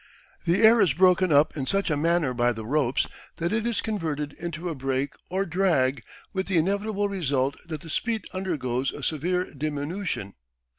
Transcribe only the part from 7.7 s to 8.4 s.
the speed